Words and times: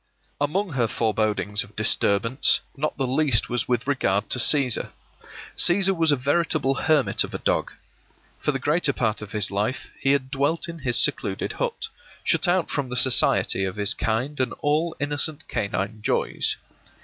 Among 0.41 0.71
her 0.71 0.87
forebodings 0.87 1.63
of 1.63 1.75
disturbance, 1.75 2.59
not 2.75 2.97
the 2.97 3.05
least 3.05 3.49
was 3.49 3.67
with 3.67 3.85
regard 3.85 4.31
to 4.31 4.39
Cæsar. 4.39 4.89
Cæsar 5.55 5.95
was 5.95 6.11
a 6.11 6.15
veritable 6.15 6.73
hermit 6.73 7.23
of 7.23 7.35
a 7.35 7.37
dog. 7.37 7.71
For 8.39 8.51
the 8.51 8.57
greater 8.57 8.93
part 8.93 9.21
of 9.21 9.31
his 9.31 9.51
life 9.51 9.91
he 9.99 10.13
had 10.13 10.31
dwelt 10.31 10.67
in 10.67 10.79
his 10.79 10.97
secluded 10.97 11.51
hut, 11.51 11.89
shut 12.23 12.47
out 12.47 12.71
from 12.71 12.89
the 12.89 12.95
society 12.95 13.63
of 13.63 13.75
his 13.75 13.93
kind 13.93 14.39
and 14.39 14.53
all 14.61 14.95
innocent 14.99 15.47
canine 15.47 16.01
joys. 16.01 16.57